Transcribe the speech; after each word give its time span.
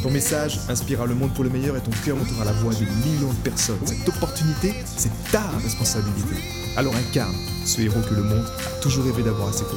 Ton 0.00 0.12
message 0.12 0.60
inspirera 0.68 1.06
le 1.06 1.14
monde 1.16 1.34
pour 1.34 1.42
le 1.42 1.50
meilleur 1.50 1.76
et 1.76 1.80
ton 1.80 1.90
cœur 2.04 2.16
montera 2.16 2.44
la 2.44 2.52
voix 2.52 2.72
de 2.72 2.84
millions 2.84 3.32
de 3.32 3.42
personnes. 3.42 3.84
Cette 3.84 4.08
opportunité, 4.08 4.72
c'est 4.86 5.10
ta 5.32 5.42
responsabilité. 5.58 6.36
Alors 6.76 6.94
incarne 6.94 7.34
ce 7.66 7.80
héros 7.80 8.00
que 8.08 8.14
le 8.14 8.22
monde 8.22 8.46
a 8.46 8.80
toujours 8.80 9.04
rêvé 9.04 9.24
d'avoir 9.24 9.48
à 9.48 9.52
ses 9.52 9.64
côtés. 9.64 9.76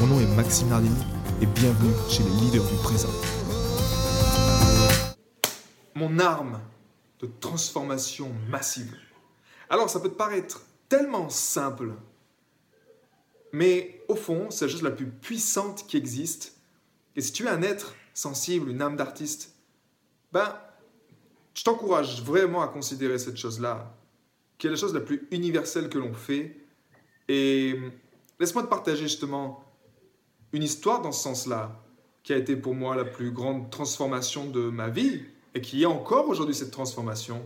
Mon 0.00 0.08
nom 0.08 0.20
est 0.20 0.26
Maxime 0.34 0.68
Nardini 0.68 1.04
et 1.40 1.46
bienvenue 1.46 1.92
chez 2.10 2.24
les 2.24 2.30
leaders 2.40 2.64
du 2.64 2.74
présent. 2.82 3.08
Mon 5.94 6.18
arme 6.18 6.60
de 7.20 7.30
transformation 7.38 8.32
massive. 8.48 8.96
Alors 9.70 9.88
ça 9.88 10.00
peut 10.00 10.10
te 10.10 10.16
paraître 10.16 10.62
tellement 10.88 11.30
simple, 11.30 11.92
mais 13.52 14.02
au 14.08 14.16
fond, 14.16 14.50
c'est 14.50 14.68
juste 14.68 14.82
la 14.82 14.90
plus 14.90 15.06
puissante 15.06 15.86
qui 15.86 15.96
existe. 15.96 16.56
Et 17.14 17.20
si 17.20 17.30
tu 17.30 17.46
es 17.46 17.48
un 17.48 17.62
être 17.62 17.94
sensible, 18.12 18.70
une 18.70 18.82
âme 18.82 18.96
d'artiste, 18.96 19.51
ben, 20.32 20.56
je 21.54 21.62
t'encourage 21.62 22.22
vraiment 22.22 22.62
à 22.62 22.68
considérer 22.68 23.18
cette 23.18 23.36
chose-là, 23.36 23.94
qui 24.58 24.66
est 24.66 24.70
la 24.70 24.76
chose 24.76 24.94
la 24.94 25.00
plus 25.00 25.26
universelle 25.30 25.88
que 25.88 25.98
l'on 25.98 26.14
fait. 26.14 26.56
Et 27.28 27.78
laisse-moi 28.40 28.62
te 28.62 28.68
partager 28.68 29.02
justement 29.02 29.64
une 30.52 30.62
histoire 30.62 31.02
dans 31.02 31.12
ce 31.12 31.22
sens-là, 31.22 31.78
qui 32.22 32.32
a 32.32 32.36
été 32.36 32.56
pour 32.56 32.74
moi 32.74 32.94
la 32.94 33.04
plus 33.04 33.32
grande 33.32 33.70
transformation 33.70 34.48
de 34.48 34.70
ma 34.70 34.88
vie, 34.88 35.22
et 35.54 35.60
qui 35.60 35.82
est 35.82 35.86
encore 35.86 36.28
aujourd'hui 36.28 36.54
cette 36.54 36.70
transformation. 36.70 37.42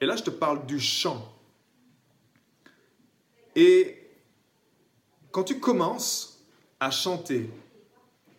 Et 0.00 0.06
là, 0.06 0.16
je 0.16 0.22
te 0.22 0.30
parle 0.30 0.64
du 0.66 0.80
chant. 0.80 1.36
Et 3.54 3.98
quand 5.30 5.44
tu 5.44 5.60
commences 5.60 6.42
à 6.78 6.90
chanter, 6.90 7.50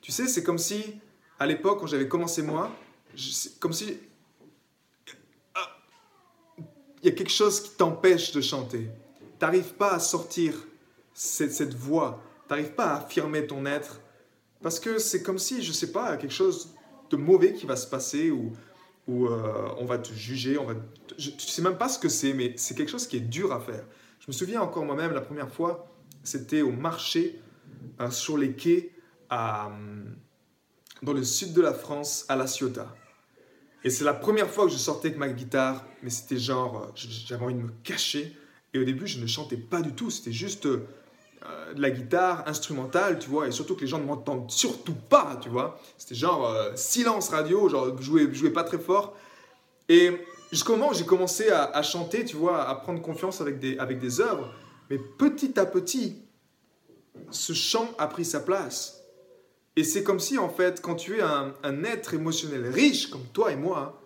tu 0.01 0.11
sais, 0.11 0.27
c'est 0.27 0.43
comme 0.43 0.57
si 0.57 0.99
à 1.37 1.45
l'époque, 1.45 1.79
quand 1.79 1.87
j'avais 1.87 2.07
commencé 2.07 2.41
moi, 2.41 2.71
comme 3.59 3.73
si 3.73 3.97
ah, 5.55 5.77
il 7.01 7.09
y 7.09 7.11
a 7.11 7.15
quelque 7.15 7.31
chose 7.31 7.61
qui 7.61 7.71
t'empêche 7.71 8.31
de 8.31 8.41
chanter. 8.41 8.89
Tu 9.39 9.45
n'arrives 9.45 9.73
pas 9.73 9.93
à 9.93 9.99
sortir 9.99 10.53
cette, 11.13 11.73
voix, 11.73 12.21
tu 12.47 12.53
n'arrives 12.53 12.73
pas 12.73 12.85
à 12.85 12.97
affirmer 12.97 13.45
ton 13.47 13.65
être, 13.65 14.01
parce 14.61 14.79
que 14.79 14.99
c'est 14.99 15.23
comme 15.23 15.39
si, 15.39 15.63
je 15.63 15.71
sais 15.71 15.91
pas, 15.91 16.17
quelque 16.17 16.33
chose 16.33 16.73
de 17.09 17.17
mauvais 17.17 17.53
qui 17.53 17.65
va 17.65 17.75
se 17.75 17.87
passer, 17.87 18.31
ou, 18.31 18.53
euh, 19.09 19.69
on 19.77 19.85
va 19.85 19.97
te 19.97 20.13
juger, 20.13 20.57
on 20.57 20.65
va 20.65 20.73
ne 20.73 21.39
sais 21.39 21.61
même 21.61 21.77
pas 21.77 21.89
ce 21.89 21.99
que 21.99 22.07
c'est, 22.07 22.33
mais 22.33 22.53
c'est 22.55 22.75
quelque 22.75 22.89
chose 22.89 23.07
qui 23.07 23.17
est 23.17 23.21
dur 23.21 23.51
à 23.51 23.59
faire. 23.59 23.83
Je 24.19 24.25
me 24.27 24.31
souviens 24.31 24.61
encore 24.61 24.85
moi-même, 24.85 25.11
la 25.11 25.21
première 25.21 25.51
fois, 25.51 25.91
c'était 26.23 26.61
au 26.61 26.71
marché, 26.71 27.39
euh, 27.99 28.09
sur 28.09 28.37
les 28.37 28.53
quais, 28.53 28.91
à 29.29 29.71
dans 31.01 31.13
le 31.13 31.23
sud 31.23 31.53
de 31.53 31.61
la 31.61 31.73
France, 31.73 32.25
à 32.29 32.35
La 32.35 32.45
Ciotat. 32.45 32.93
Et 33.83 33.89
c'est 33.89 34.03
la 34.03 34.13
première 34.13 34.49
fois 34.49 34.65
que 34.65 34.71
je 34.71 34.77
sortais 34.77 35.07
avec 35.07 35.17
ma 35.17 35.29
guitare, 35.29 35.85
mais 36.03 36.09
c'était 36.09 36.37
genre, 36.37 36.83
euh, 36.83 36.91
j'avais 36.95 37.43
envie 37.43 37.55
de 37.55 37.61
me 37.61 37.71
cacher. 37.83 38.35
Et 38.73 38.79
au 38.79 38.83
début, 38.83 39.07
je 39.07 39.19
ne 39.19 39.27
chantais 39.27 39.57
pas 39.57 39.81
du 39.81 39.93
tout, 39.93 40.09
c'était 40.09 40.31
juste 40.31 40.65
euh, 40.65 41.73
de 41.73 41.81
la 41.81 41.89
guitare 41.89 42.43
instrumentale, 42.47 43.17
tu 43.17 43.29
vois, 43.29 43.47
et 43.47 43.51
surtout 43.51 43.75
que 43.75 43.81
les 43.81 43.87
gens 43.87 43.97
ne 43.97 44.05
m'entendent 44.05 44.51
surtout 44.51 44.93
pas, 44.93 45.39
tu 45.41 45.49
vois. 45.49 45.79
C'était 45.97 46.15
genre 46.15 46.47
euh, 46.47 46.71
silence 46.75 47.29
radio, 47.29 47.69
genre 47.69 47.99
jouais, 48.01 48.31
jouais 48.33 48.51
pas 48.51 48.63
très 48.63 48.77
fort. 48.77 49.15
Et 49.89 50.11
jusqu'au 50.51 50.73
moment 50.73 50.91
où 50.91 50.93
j'ai 50.93 51.05
commencé 51.05 51.49
à, 51.49 51.63
à, 51.63 51.81
chanter, 51.81 52.23
tu 52.23 52.35
vois, 52.35 52.67
à 52.67 52.75
prendre 52.75 53.01
confiance 53.01 53.41
avec 53.41 53.59
des, 53.59 53.77
avec 53.79 53.99
des 53.99 54.21
œuvres, 54.21 54.53
mais 54.91 54.99
petit 54.99 55.59
à 55.59 55.65
petit, 55.65 56.21
ce 57.31 57.53
chant 57.53 57.89
a 57.97 58.07
pris 58.07 58.25
sa 58.25 58.41
place. 58.41 59.00
Et 59.75 59.83
c'est 59.83 60.03
comme 60.03 60.19
si, 60.19 60.37
en 60.37 60.49
fait, 60.49 60.81
quand 60.81 60.95
tu 60.95 61.17
es 61.17 61.21
un, 61.21 61.83
être 61.83 62.13
émotionnel 62.13 62.67
riche, 62.67 63.09
comme 63.09 63.25
toi 63.33 63.51
et 63.51 63.55
moi, 63.55 64.01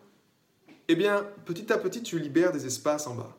eh 0.87 0.95
bien, 0.95 1.25
petit 1.45 1.73
à 1.73 1.77
petit, 1.77 2.03
tu 2.03 2.19
libères 2.19 2.51
des 2.51 2.65
espaces 2.67 3.07
en 3.07 3.15
bas. 3.15 3.35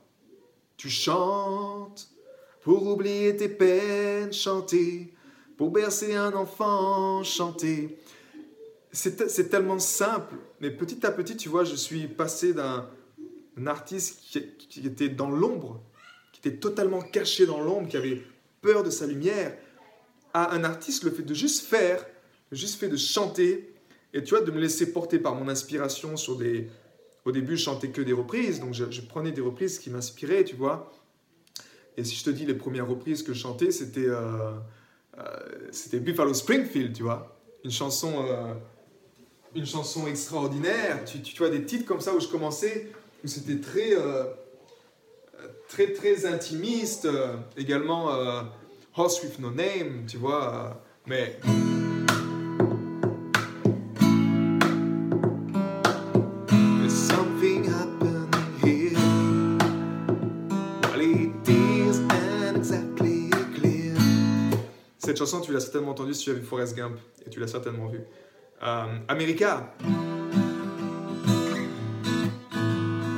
Tu 0.76 0.88
chantes 0.90 2.08
pour 2.62 2.84
oublier 2.84 3.36
tes 3.36 3.48
peines, 3.48 4.32
chanter, 4.32 5.14
pour 5.56 5.70
bercer 5.70 6.16
un 6.16 6.32
enfant, 6.32 7.22
chanter. 7.22 7.96
C'est 8.90 9.48
tellement 9.48 9.78
simple, 9.78 10.34
mais 10.60 10.70
petit 10.70 11.06
à 11.06 11.12
petit, 11.12 11.36
tu 11.36 11.48
vois, 11.48 11.64
je 11.64 11.76
suis 11.76 12.08
passé 12.08 12.54
d'un 12.54 12.88
artiste 13.66 14.20
qui, 14.20 14.42
qui 14.56 14.84
était 14.84 15.08
dans 15.08 15.30
l'ombre, 15.30 15.80
qui 16.32 16.40
était 16.40 16.58
totalement 16.58 17.02
caché 17.02 17.46
dans 17.46 17.60
l'ombre, 17.60 17.88
qui 17.88 17.96
avait 17.96 18.22
peur 18.62 18.82
de 18.82 18.90
sa 18.90 19.06
lumière, 19.06 19.56
à 20.34 20.52
un 20.54 20.64
artiste, 20.64 21.04
le 21.04 21.10
fait 21.12 21.22
de 21.22 21.34
juste 21.34 21.66
faire, 21.66 22.04
juste 22.52 22.78
fait 22.78 22.88
de 22.88 22.96
chanter 22.96 23.76
et 24.16 24.22
tu 24.22 24.34
vois, 24.34 24.42
de 24.42 24.50
me 24.50 24.58
laisser 24.58 24.92
porter 24.92 25.18
par 25.18 25.34
mon 25.34 25.48
inspiration 25.48 26.16
sur 26.16 26.36
des... 26.36 26.68
Au 27.26 27.32
début, 27.32 27.56
je 27.56 27.64
chantais 27.64 27.88
que 27.88 28.00
des 28.00 28.14
reprises, 28.14 28.60
donc 28.60 28.72
je, 28.72 29.00
prenais 29.02 29.32
des 29.32 29.42
reprises 29.42 29.78
qui 29.78 29.90
m'inspiraient, 29.90 30.44
tu 30.44 30.56
vois. 30.56 30.92
Et 31.96 32.04
si 32.04 32.14
je 32.14 32.24
te 32.24 32.30
dis 32.30 32.46
les 32.46 32.54
premières 32.54 32.86
reprises 32.88 33.22
que 33.22 33.34
je 33.34 33.40
chantais, 33.40 33.70
c'était 33.72 34.06
euh, 34.06 34.52
euh, 35.18 35.98
Buffalo 35.98 36.32
Springfield, 36.32 36.94
tu 36.94 37.02
vois. 37.02 37.36
Une 37.64 37.70
chanson, 37.70 38.24
euh, 38.26 38.54
une 39.54 39.66
chanson 39.66 40.06
extraordinaire. 40.06 41.04
Tu, 41.04 41.20
tu, 41.20 41.36
vois, 41.36 41.50
des 41.50 41.64
titres 41.64 41.84
comme 41.84 42.00
ça 42.00 42.14
où 42.14 42.20
je 42.20 42.28
commençais, 42.28 42.92
où 43.22 43.26
c'était 43.26 43.60
très, 43.60 43.90
très, 45.68 45.92
très 45.92 46.24
intimiste. 46.26 47.08
également, 47.56 48.08
Horse 48.94 49.22
with 49.22 49.40
No 49.40 49.50
Name, 49.50 50.06
tu 50.06 50.16
vois. 50.16 50.80
mais... 51.06 51.38
chanson, 65.26 65.40
tu 65.40 65.52
l'as 65.52 65.60
certainement 65.60 65.90
entendue 65.90 66.14
si 66.14 66.24
tu 66.24 66.30
as 66.30 66.34
vu 66.34 66.42
Forrest 66.42 66.76
Gump, 66.76 66.98
et 67.26 67.30
tu 67.30 67.40
l'as 67.40 67.48
certainement 67.48 67.88
vu. 67.88 68.00
Euh, 68.62 68.98
America. 69.08 69.72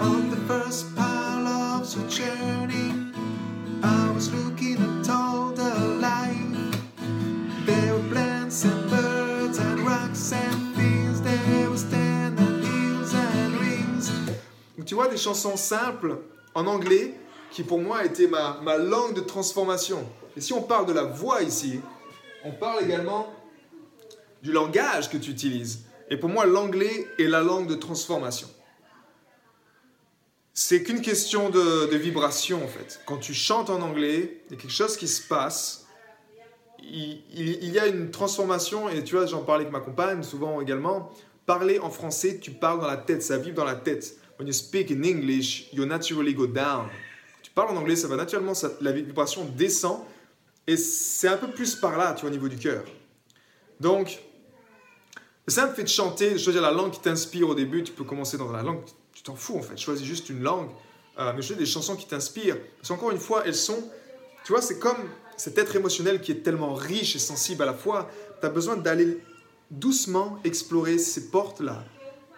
On 0.01 0.31
the 0.31 0.41
first 0.49 0.95
pile 0.97 1.47
of 1.47 1.87
the 1.87 2.09
journey, 2.09 3.13
I 3.83 4.11
was 4.15 4.33
looking 4.33 4.79
at 4.79 5.09
all 5.11 5.53
the 5.53 5.99
life. 6.01 6.81
There 7.67 7.93
were 7.93 8.09
plants 8.11 8.65
and 8.65 8.89
birds 8.89 9.59
and 9.59 9.81
rocks 9.81 10.33
and 10.33 10.75
things. 10.75 11.21
There 11.21 11.69
were 11.69 11.77
stands 11.77 12.41
and 12.41 12.65
hills 12.65 13.15
and 13.15 13.61
rings. 13.61 14.11
Donc 14.79 14.87
tu 14.87 14.95
vois 14.95 15.09
des 15.09 15.19
chansons 15.19 15.57
simples 15.57 16.17
en 16.55 16.67
anglais 16.67 17.15
qui 17.51 17.63
pour 17.65 17.81
moi 17.81 18.05
était 18.05 18.29
ma, 18.29 18.59
ma 18.63 18.79
langue 18.79 19.15
de 19.15 19.21
transformation. 19.21 20.07
Et 20.37 20.41
si 20.41 20.53
on 20.53 20.63
parle 20.63 20.87
de 20.87 20.93
la 20.93 21.05
voix 21.05 21.43
ici, 21.43 21.81
on 22.45 22.53
parle 22.53 22.85
également 22.85 23.33
du 24.43 24.53
langage 24.53 25.11
que 25.11 25.17
tu 25.17 25.31
utilises. 25.31 25.85
Et 26.11 26.17
pour 26.17 26.29
moi, 26.29 26.47
l'anglais 26.47 27.07
est 27.19 27.25
la 27.27 27.43
langue 27.43 27.69
de 27.69 27.75
transformation. 27.75 28.49
C'est 30.55 30.83
qu'une 30.83 31.01
question 31.01 31.51
de, 31.51 31.95
vibration, 31.97 32.65
en 32.65 32.69
fait. 32.69 33.01
Quand 33.07 33.19
tu 33.19 33.35
chantes 33.35 33.71
en 33.71 33.81
anglais, 33.81 34.43
il 34.49 34.55
y 34.55 34.59
a 34.59 34.61
quelque 34.61 34.73
chose 34.73 34.97
qui 34.97 35.07
se 35.07 35.27
passe. 35.27 35.87
Il, 36.83 37.71
y 37.71 37.79
a 37.79 37.87
une 37.87 38.11
transformation, 38.11 38.89
et 38.89 39.05
tu 39.05 39.17
vois, 39.17 39.27
j'en 39.27 39.43
parlais 39.43 39.63
avec 39.63 39.73
ma 39.73 39.81
compagne 39.81 40.23
souvent 40.23 40.61
également. 40.61 41.13
Parler 41.45 41.79
en 41.79 41.91
français, 41.91 42.39
tu 42.41 42.51
parles 42.51 42.81
dans 42.81 42.87
la 42.87 42.97
tête, 42.97 43.23
ça 43.23 43.37
vibre 43.37 43.57
dans 43.57 43.65
la 43.65 43.75
tête. 43.75 44.17
When 44.39 44.47
you 44.47 44.55
speak 44.55 44.91
in 44.91 45.03
English, 45.03 45.69
you 45.73 45.85
naturally 45.85 46.35
go 46.35 46.47
down. 46.47 46.89
Tu 47.43 47.51
parles 47.51 47.71
en 47.71 47.77
anglais, 47.77 47.97
ça 47.97 48.09
va 48.09 48.17
naturellement, 48.17 48.53
la 48.81 48.93
vibration 48.93 49.45
descend 49.45 50.05
et 50.69 50.77
c'est 50.77 51.29
un 51.29 51.39
peu 51.39 51.49
plus 51.49 51.75
par 51.75 51.97
là, 51.97 52.13
tu 52.13 52.21
vois, 52.21 52.29
au 52.29 52.33
niveau 52.33 52.47
du 52.47 52.59
cœur. 52.59 52.85
Donc, 53.81 54.21
le 55.47 55.53
simple 55.53 55.75
fait 55.75 55.83
de 55.83 55.89
chanter, 55.89 56.37
choisir 56.37 56.61
la 56.61 56.71
langue 56.71 56.91
qui 56.91 57.01
t'inspire 57.01 57.49
au 57.49 57.55
début, 57.55 57.83
tu 57.83 57.93
peux 57.93 58.05
commencer 58.05 58.37
dans 58.37 58.53
la 58.53 58.63
langue, 58.63 58.83
tu 59.15 59.23
t'en 59.23 59.35
fous 59.35 59.57
en 59.57 59.63
fait, 59.63 59.79
choisis 59.79 60.07
juste 60.07 60.29
une 60.29 60.43
langue, 60.43 60.69
euh, 61.19 61.33
mais 61.35 61.41
choisis 61.41 61.57
des 61.57 61.65
chansons 61.65 61.97
qui 61.97 62.07
t'inspirent. 62.07 62.59
Parce 62.77 62.91
qu'encore 62.91 63.11
une 63.13 63.19
fois, 63.19 63.45
elles 63.47 63.55
sont, 63.55 63.83
tu 64.45 64.53
vois, 64.53 64.61
c'est 64.61 64.79
comme 64.79 64.99
cet 65.39 65.57
être 65.57 65.75
émotionnel 65.75 66.21
qui 66.21 66.33
est 66.33 66.43
tellement 66.43 66.75
riche 66.75 67.17
et 67.17 67.19
sensible 67.19 67.63
à 67.63 67.67
la 67.67 67.75
fois, 67.75 68.11
tu 68.39 68.47
as 68.47 68.51
besoin 68.51 68.77
d'aller 68.77 69.23
doucement 69.71 70.39
explorer 70.45 70.99
ces 70.99 71.31
portes-là 71.31 71.83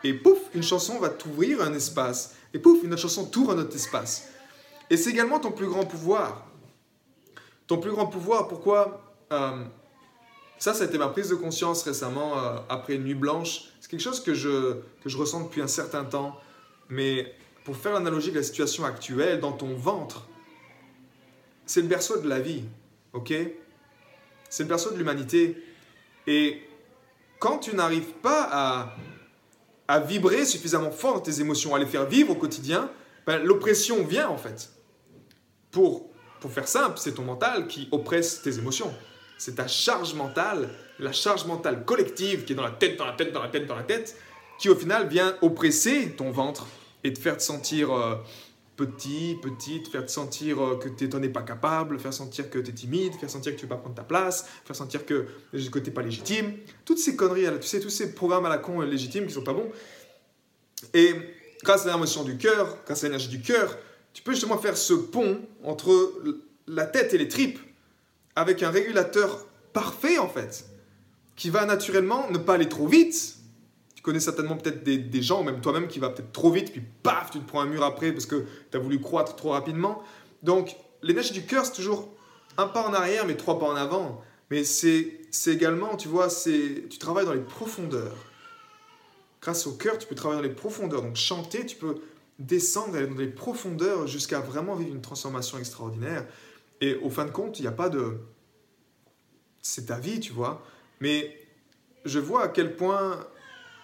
Et 0.05 0.15
pouf, 0.15 0.39
une 0.55 0.63
chanson 0.63 1.01
va 1.01 1.09
t'ouvrir 1.09 1.63
un 1.63 1.75
espace. 1.75 2.37
Et 2.55 2.61
pouf, 2.61 2.85
une 2.85 2.93
autre 2.93 3.03
chanson 3.03 3.25
t'ouvre 3.27 3.53
un 3.53 3.59
autre 3.59 3.75
espace. 3.75 4.29
Et 4.89 4.97
c'est 4.97 5.11
également 5.11 5.41
ton 5.41 5.51
plus 5.51 5.67
grand 5.67 5.85
pouvoir. 5.85 6.50
Ton 7.71 7.79
plus 7.79 7.93
grand 7.93 8.09
pouvoir, 8.09 8.49
pourquoi 8.49 9.01
euh, 9.31 9.63
Ça, 10.59 10.75
ça 10.75 10.83
a 10.83 10.87
été 10.89 10.99
ma 10.99 11.07
prise 11.07 11.29
de 11.29 11.37
conscience 11.37 11.85
récemment, 11.85 12.37
euh, 12.37 12.59
après 12.69 12.97
une 12.97 13.05
nuit 13.05 13.15
blanche. 13.15 13.67
C'est 13.79 13.89
quelque 13.89 14.03
chose 14.03 14.19
que 14.25 14.35
je, 14.35 14.79
que 15.05 15.09
je 15.09 15.17
ressens 15.17 15.45
depuis 15.45 15.63
un 15.63 15.69
certain 15.69 16.05
temps. 16.05 16.37
Mais 16.89 17.33
pour 17.63 17.77
faire 17.77 17.93
l'analogie 17.93 18.31
avec 18.31 18.39
la 18.39 18.43
situation 18.43 18.85
actuelle, 18.85 19.39
dans 19.39 19.53
ton 19.53 19.73
ventre, 19.77 20.27
c'est 21.65 21.81
le 21.81 21.87
berceau 21.87 22.19
de 22.19 22.29
la 22.29 22.41
vie, 22.41 22.65
ok? 23.13 23.33
C'est 24.49 24.65
le 24.65 24.69
berceau 24.69 24.91
de 24.91 24.97
l'humanité. 24.97 25.63
Et 26.27 26.63
quand 27.39 27.59
tu 27.59 27.77
n'arrives 27.77 28.15
pas 28.15 28.49
à, 28.51 28.97
à 29.87 30.01
vibrer 30.01 30.45
suffisamment 30.45 30.91
fort 30.91 31.15
dans 31.15 31.21
tes 31.21 31.41
émotions, 31.41 31.73
à 31.73 31.79
les 31.79 31.87
faire 31.87 32.07
vivre 32.07 32.31
au 32.33 32.35
quotidien, 32.35 32.91
ben, 33.29 33.41
l'oppression 33.41 34.03
vient 34.05 34.29
en 34.29 34.39
fait. 34.39 34.73
Pour, 35.71 36.10
pour 36.41 36.53
faire 36.53 36.69
simple, 36.69 36.99
c'est 36.99 37.13
ton 37.13 37.23
mental 37.23 37.67
qui 37.67 37.89
oppresse 37.91 38.43
tes 38.43 38.59
émotions. 38.59 38.93
C'est 39.39 39.57
ta 39.57 39.67
charge 39.67 40.15
mentale, 40.15 40.69
la 40.99 41.13
charge 41.13 41.47
mentale 41.47 41.85
collective 41.85 42.45
qui 42.45 42.53
est 42.53 42.57
dans 42.57 42.63
la 42.63 42.71
tête, 42.71 42.99
dans 42.99 43.07
la 43.07 43.13
tête, 43.13 43.33
dans 43.33 43.43
la 43.43 43.49
tête, 43.49 43.67
dans 43.67 43.77
la 43.77 43.83
tête, 43.83 44.17
qui 44.59 44.69
au 44.69 44.75
final 44.75 45.09
vient 45.09 45.37
oppresser 45.41 46.11
ton 46.17 46.31
ventre 46.31 46.67
et 47.05 47.13
te 47.13 47.19
faire 47.19 47.39
te 47.39 47.43
sentir 47.43 47.91
euh, 47.93 48.17
petit, 48.77 49.37
petite, 49.43 49.89
faire 49.89 50.05
te 50.05 50.11
sentir 50.11 50.63
euh, 50.63 50.77
que 50.77 50.89
tu 50.89 51.09
n'en 51.09 51.23
es 51.23 51.29
pas 51.29 51.43
capable, 51.43 51.99
faire 51.99 52.13
sentir 52.13 52.51
que 52.51 52.59
tu 52.59 52.71
es 52.71 52.75
timide, 52.75 53.15
faire 53.15 53.31
sentir 53.31 53.53
que 53.53 53.59
tu 53.59 53.65
ne 53.65 53.71
veux 53.71 53.77
pas 53.77 53.81
prendre 53.81 53.95
ta 53.95 54.05
place, 54.05 54.47
faire 54.65 54.77
sentir 54.77 55.07
que, 55.07 55.27
que 55.53 55.79
tu 55.79 55.87
n'es 55.87 55.91
pas 55.91 56.03
légitime. 56.03 56.55
Toutes 56.85 56.99
ces 56.99 57.17
conneries, 57.17 57.47
tu 57.61 57.67
sais, 57.67 57.81
tous 57.81 57.91
ces 57.91 58.15
programmes 58.15 58.47
à 58.47 58.51
la 58.51 58.59
con 58.59 58.81
légitimes 58.81 59.27
qui 59.27 59.33
sont 59.33 59.45
pas 59.45 59.55
bons. 59.55 59.71
Et 60.93 61.15
grâce 61.63 61.87
à 61.87 61.93
l'émotion 61.93 62.25
du 62.25 62.37
cœur, 62.37 62.79
grâce 62.85 63.05
à 63.05 63.07
l'énergie 63.07 63.29
du 63.29 63.41
cœur, 63.41 63.77
tu 64.13 64.23
peux 64.23 64.33
justement 64.33 64.59
faire 64.59 64.77
ce 64.77 64.95
pont 64.95 65.41
entre 65.65 66.13
la 66.67 66.87
tête 66.87 67.15
et 67.15 67.19
les 67.19 67.29
tripes 67.29 67.59
avec 68.37 68.63
un 68.63 68.71
régulateur 68.71 69.47
parfait 69.73 70.19
en 70.19 70.29
fait, 70.29 70.67
qui 71.37 71.51
va 71.51 71.65
naturellement 71.65 72.31
ne 72.31 72.39
pas 72.39 72.55
aller 72.55 72.69
trop 72.69 72.87
vite, 72.87 73.37
tu 74.01 74.03
connais 74.03 74.21
certainement 74.21 74.57
peut-être 74.57 74.83
des, 74.83 75.23
gens, 75.23 75.45
même 75.45 75.61
toi-même, 75.61 75.87
qui 75.87 75.99
va 75.99 76.09
peut-être 76.09 76.33
trop 76.33 76.51
vite, 76.51 76.73
puis 76.73 76.83
paf, 77.03 77.31
tu 77.31 77.39
te 77.39 77.47
prends 77.47 77.61
un 77.61 77.67
mur 77.67 77.85
après 77.85 78.13
parce 78.13 78.25
que 78.25 78.47
tu 78.71 78.77
as 78.77 78.81
voulu 78.81 78.99
croître 78.99 79.37
trop 79.37 79.51
rapidement. 79.51 80.03
Donc, 80.43 80.75
l'énergie 81.03 81.35
du 81.35 81.45
cœur, 81.45 81.67
c'est 81.67 81.75
toujours 81.75 82.09
un 82.57 82.67
pas 82.67 82.89
en 82.89 82.95
arrière, 82.95 83.27
mais 83.27 83.37
trois 83.37 83.59
pas 83.59 83.67
en 83.67 83.77
avant. 83.77 84.23
Mais 84.51 84.65
c'est 84.65 85.21
également, 85.47 85.97
tu 85.97 86.09
vois, 86.09 86.29
tu 86.29 86.99
travailles 86.99 87.27
dans 87.27 87.35
les 87.35 87.41
profondeurs. 87.41 88.17
Grâce 89.43 89.67
au 89.67 89.73
cœur, 89.73 89.99
tu 89.99 90.07
peux 90.07 90.15
travailler 90.15 90.41
dans 90.41 90.49
les 90.49 90.55
profondeurs. 90.55 91.03
Donc, 91.03 91.17
chanter, 91.17 91.67
tu 91.67 91.77
peux 91.77 91.97
descendre 92.41 92.99
dans 93.07 93.19
les 93.19 93.29
profondeurs 93.29 94.07
jusqu'à 94.07 94.41
vraiment 94.41 94.75
vivre 94.75 94.95
une 94.95 95.03
transformation 95.03 95.59
extraordinaire. 95.59 96.27
Et 96.81 96.97
au 96.97 97.11
fin 97.11 97.27
de 97.27 97.31
compte, 97.31 97.59
il 97.59 97.63
n'y 97.63 97.69
a 97.69 97.73
pas 97.73 97.89
de... 97.89 98.19
C'est 99.63 99.87
ta 99.87 99.99
vie, 99.99 100.21
tu 100.21 100.33
vois. 100.33 100.65
Mais 101.01 101.39
je 102.05 102.19
vois 102.19 102.45
à 102.45 102.49
quel 102.49 102.77
point 102.77 103.27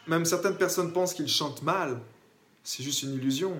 même 0.06 0.24
certaines 0.24 0.56
personnes 0.56 0.92
pensent 0.92 1.14
qu'ils 1.14 1.28
chantent 1.28 1.62
mal. 1.62 2.00
C'est 2.64 2.82
juste 2.82 3.02
une 3.02 3.14
illusion. 3.14 3.54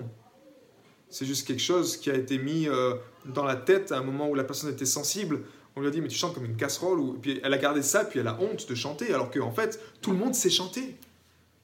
C'est 1.09 1.25
juste 1.25 1.47
quelque 1.47 1.61
chose 1.61 1.97
qui 1.97 2.09
a 2.09 2.15
été 2.15 2.37
mis 2.37 2.67
euh, 2.67 2.95
dans 3.25 3.45
la 3.45 3.55
tête 3.55 3.91
à 3.91 3.97
un 3.97 4.03
moment 4.03 4.27
où 4.29 4.35
la 4.35 4.43
personne 4.43 4.71
était 4.71 4.85
sensible. 4.85 5.43
On 5.75 5.81
lui 5.81 5.87
a 5.87 5.91
dit, 5.91 6.01
mais 6.01 6.07
tu 6.07 6.17
chantes 6.17 6.33
comme 6.33 6.45
une 6.45 6.57
casserole. 6.57 6.99
Ou... 6.99 7.13
Puis 7.13 7.39
elle 7.43 7.53
a 7.53 7.57
gardé 7.57 7.83
ça, 7.83 8.03
puis 8.03 8.19
elle 8.19 8.27
a 8.27 8.39
honte 8.41 8.67
de 8.67 8.75
chanter, 8.75 9.13
alors 9.13 9.29
qu'en 9.29 9.51
fait, 9.51 9.79
tout 10.01 10.11
le 10.11 10.17
monde 10.17 10.33
sait 10.33 10.49
chanter. 10.49 10.97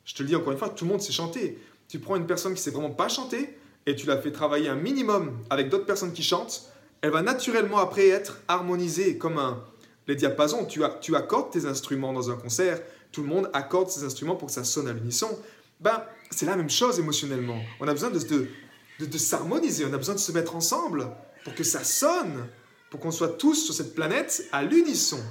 Je 0.06 0.13
te 0.13 0.21
le 0.21 0.29
dis 0.29 0.36
encore 0.36 0.51
une 0.51 0.59
fois, 0.59 0.69
tout 0.69 0.86
le 0.86 0.91
monde 0.91 1.01
sait 1.01 1.12
chanter. 1.13 1.57
Tu 1.93 1.99
prends 1.99 2.15
une 2.15 2.25
personne 2.25 2.55
qui 2.55 2.61
sait 2.63 2.71
vraiment 2.71 2.89
pas 2.89 3.07
chanter, 3.07 3.55
et 3.85 3.95
tu 3.95 4.07
la 4.07 4.17
fais 4.17 4.31
travailler 4.31 4.67
un 4.67 4.75
minimum 4.75 5.37
avec 5.51 5.69
d'autres 5.69 5.85
personnes 5.85 6.11
qui 6.11 6.23
chantent, 6.23 6.73
elle 7.01 7.11
va 7.11 7.21
naturellement 7.21 7.77
après 7.77 8.07
être 8.07 8.39
harmonisée 8.47 9.19
comme 9.19 9.37
un, 9.37 9.63
les 10.07 10.15
diapasons. 10.15 10.65
Tu, 10.65 10.81
tu 11.01 11.15
accordes 11.15 11.51
tes 11.51 11.67
instruments 11.67 12.11
dans 12.11 12.31
un 12.31 12.35
concert, 12.35 12.81
tout 13.11 13.21
le 13.21 13.27
monde 13.27 13.47
accorde 13.53 13.91
ses 13.91 14.03
instruments 14.03 14.35
pour 14.35 14.47
que 14.47 14.53
ça 14.55 14.63
sonne 14.63 14.87
à 14.87 14.93
l'unisson. 14.93 15.37
Ben, 15.81 16.03
c'est 16.31 16.47
la 16.47 16.55
même 16.55 16.71
chose 16.71 16.97
émotionnellement. 16.97 17.61
On 17.79 17.87
a 17.87 17.91
besoin 17.91 18.09
de, 18.09 18.17
de, 18.17 19.05
de, 19.05 19.17
s'harmoniser, 19.19 19.85
on 19.85 19.93
a 19.93 19.97
besoin 19.97 20.15
de 20.15 20.19
se 20.19 20.31
mettre 20.31 20.55
ensemble 20.55 21.11
pour 21.43 21.53
que 21.53 21.63
ça 21.63 21.83
sonne, 21.83 22.47
pour 22.89 23.01
qu'on 23.01 23.11
soit 23.11 23.37
tous 23.37 23.65
sur 23.65 23.73
cette 23.75 23.93
planète 23.93 24.47
à 24.51 24.63
l'unisson. 24.63 25.21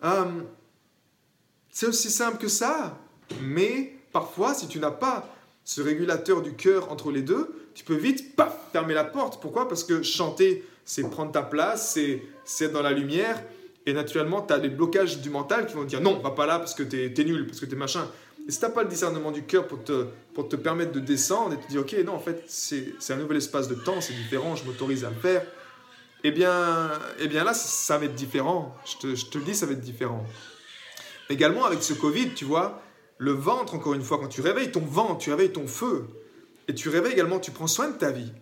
Hum, 0.00 0.46
c'est 1.72 1.86
aussi 1.86 2.08
simple 2.08 2.38
que 2.38 2.46
ça, 2.46 3.00
mais 3.40 3.96
parfois, 4.12 4.54
si 4.54 4.68
tu 4.68 4.78
n'as 4.78 4.90
pas 4.90 5.28
ce 5.64 5.80
régulateur 5.80 6.42
du 6.42 6.54
cœur 6.54 6.90
entre 6.90 7.10
les 7.10 7.22
deux, 7.22 7.70
tu 7.74 7.84
peux 7.84 7.94
vite 7.94 8.36
paf, 8.36 8.56
fermer 8.72 8.94
la 8.94 9.04
porte. 9.04 9.40
Pourquoi? 9.40 9.68
Parce 9.68 9.84
que 9.84 10.02
chanter, 10.02 10.64
c'est 10.84 11.08
prendre 11.08 11.32
ta 11.32 11.42
place, 11.42 11.92
c'est 12.44 12.64
être 12.64 12.72
dans 12.72 12.82
la 12.82 12.92
lumière, 12.92 13.42
et 13.86 13.92
naturellement, 13.92 14.42
tu 14.42 14.52
as 14.52 14.58
des 14.58 14.68
blocages 14.68 15.18
du 15.18 15.30
mental 15.30 15.66
qui 15.66 15.74
vont 15.74 15.82
te 15.82 15.88
dire 15.88 16.00
non, 16.00 16.18
va 16.20 16.30
pas 16.30 16.46
là 16.46 16.58
parce 16.58 16.74
que 16.74 16.82
tu 16.82 16.96
es, 16.96 17.24
nul, 17.24 17.46
parce 17.46 17.60
que 17.60 17.66
tu 17.66 17.74
es 17.74 17.78
machin. 17.78 18.08
Et 18.46 18.50
si 18.50 18.60
tu 18.60 18.68
pas 18.70 18.82
le 18.82 18.88
discernement 18.88 19.30
du 19.30 19.42
cœur 19.42 19.66
pour 19.66 19.82
te, 19.84 20.56
permettre 20.56 20.92
de 20.92 21.00
descendre 21.00 21.54
et 21.54 21.58
te 21.58 21.68
dire 21.68 21.80
ok, 21.80 21.94
non, 22.04 22.14
en 22.14 22.18
fait, 22.18 22.44
c'est 22.46 22.94
un 23.10 23.16
nouvel 23.16 23.38
espace 23.38 23.68
de 23.68 23.74
temps, 23.74 24.00
c'est 24.00 24.14
différent, 24.14 24.56
je 24.56 24.64
m'autorise 24.64 25.04
à 25.04 25.10
le 25.10 25.16
faire, 25.16 25.44
eh 26.24 26.30
bien, 26.30 26.90
eh 27.18 27.28
bien 27.28 27.44
là, 27.44 27.54
ça, 27.54 27.98
va 27.98 28.04
être 28.04 28.14
différent. 28.14 28.76
Je 28.84 29.26
te 29.26 29.38
le 29.38 29.44
dis, 29.44 29.54
ça 29.54 29.66
va 29.66 29.72
être 29.72 29.80
différent. 29.80 30.24
Également, 31.28 31.64
avec 31.64 31.82
ce 31.82 31.94
Covid, 31.94 32.30
tu 32.30 32.44
vois, 32.44 32.82
le 33.22 33.32
ventre, 33.32 33.74
encore 33.74 33.94
une 33.94 34.02
fois, 34.02 34.18
quand 34.18 34.28
tu 34.28 34.40
réveilles 34.40 34.72
ton 34.72 34.80
ventre, 34.80 35.18
tu 35.18 35.30
réveilles 35.30 35.52
ton 35.52 35.68
feu, 35.68 36.06
et 36.66 36.74
tu 36.74 36.88
réveilles 36.88 37.12
également, 37.12 37.38
tu 37.38 37.52
prends 37.52 37.68
soin 37.68 37.88
de 37.88 37.96
ta 37.96 38.10
vie. 38.10 38.32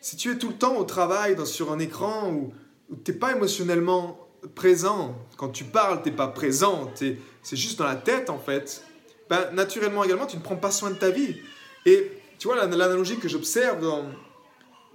Si 0.00 0.16
tu 0.16 0.30
es 0.30 0.38
tout 0.38 0.48
le 0.48 0.54
temps 0.54 0.76
au 0.76 0.84
travail, 0.84 1.36
sur 1.46 1.70
un 1.70 1.78
écran, 1.78 2.30
où, 2.30 2.52
où 2.90 2.96
tu 2.96 3.12
n'es 3.12 3.18
pas 3.18 3.32
émotionnellement 3.32 4.26
présent. 4.54 5.14
Quand 5.36 5.50
tu 5.50 5.64
parles, 5.64 6.02
tu 6.02 6.10
n'es 6.10 6.16
pas 6.16 6.28
présent, 6.28 6.90
c'est 6.94 7.56
juste 7.56 7.78
dans 7.78 7.86
la 7.86 7.96
tête 7.96 8.30
en 8.30 8.38
fait. 8.38 8.82
Ben, 9.28 9.50
naturellement 9.52 10.04
également, 10.04 10.26
tu 10.26 10.36
ne 10.36 10.42
prends 10.42 10.56
pas 10.56 10.70
soin 10.70 10.90
de 10.90 10.96
ta 10.96 11.10
vie. 11.10 11.36
Et 11.84 12.10
tu 12.38 12.48
vois, 12.48 12.56
l'analogie 12.64 13.18
que 13.18 13.28
j'observe 13.28 13.80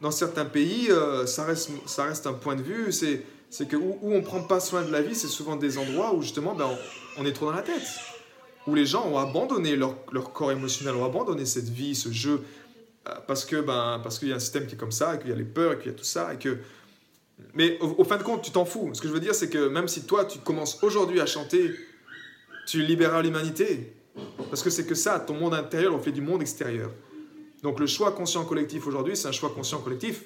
dans, 0.01 0.11
certains 0.11 0.45
pays, 0.45 0.87
euh, 0.89 1.25
ça, 1.25 1.45
reste, 1.45 2.27
un 2.27 2.33
point 2.33 2.55
de 2.55 2.63
vue, 2.63 2.91
c'est 2.91 3.67
que 3.67 3.75
où, 3.75 3.99
on 4.01 4.15
ne 4.15 4.21
prend 4.21 4.41
pas 4.41 4.59
soin 4.59 4.81
de 4.81 4.91
la 4.91 5.01
vie, 5.01 5.15
c'est 5.15 5.27
souvent 5.27 5.55
des 5.55 5.77
endroits 5.77 6.15
où 6.15 6.21
justement 6.21 6.55
ben, 6.55 6.69
on, 7.17 7.25
est 7.25 7.33
trop 7.33 7.47
dans 7.47 7.55
la 7.55 7.61
tête. 7.61 7.83
Où 8.67 8.75
les 8.75 8.85
gens 8.85 9.07
ont 9.07 9.17
abandonné 9.17 9.75
leur, 9.75 9.95
leur 10.11 10.33
corps 10.33 10.51
émotionnel, 10.51 10.95
ont 10.95 11.05
abandonné 11.05 11.45
cette 11.45 11.69
vie, 11.69 11.95
ce 11.95 12.11
jeu, 12.11 12.43
euh, 13.07 13.13
parce 13.27 13.45
que 13.45 13.55
ben, 13.55 13.99
parce 14.03 14.19
qu'il 14.19 14.27
y 14.27 14.33
a 14.33 14.35
un 14.35 14.39
système 14.39 14.67
qui 14.67 14.75
est 14.75 14.77
comme 14.77 14.91
ça, 14.91 15.17
qu'il 15.17 15.29
y 15.29 15.33
a 15.33 15.35
les 15.35 15.43
peurs, 15.43 15.79
qu'il 15.79 15.91
y 15.91 15.95
a 15.95 15.97
tout 15.97 16.03
ça, 16.03 16.33
et 16.33 16.37
que 16.37 16.59
mais 17.53 17.79
au, 17.79 18.03
fin 18.03 18.17
de 18.17 18.23
compte, 18.23 18.43
tu 18.43 18.51
t'en 18.51 18.65
fous. 18.65 18.91
Ce 18.93 19.01
que 19.01 19.07
je 19.07 19.13
veux 19.13 19.19
dire, 19.19 19.35
c'est 19.35 19.49
que 19.49 19.67
même 19.67 19.87
si 19.87 20.03
toi, 20.03 20.25
tu 20.25 20.39
commences 20.39 20.81
aujourd'hui 20.83 21.19
à 21.19 21.25
chanter, 21.25 21.71
tu 22.67 22.81
libéreras 22.83 23.21
l'humanité. 23.21 23.93
Parce 24.49 24.61
que 24.61 24.69
c'est 24.69 24.85
que 24.85 24.95
ça, 24.95 25.19
ton 25.19 25.33
monde 25.33 25.53
intérieur, 25.53 25.99
fait 26.01 26.11
du 26.11 26.21
monde 26.21 26.41
extérieur. 26.41 26.91
Donc 27.63 27.79
le 27.79 27.87
choix 27.87 28.11
conscient 28.11 28.45
collectif 28.45 28.87
aujourd'hui, 28.87 29.15
c'est 29.15 29.27
un 29.27 29.31
choix 29.31 29.49
conscient 29.49 29.79
collectif, 29.79 30.23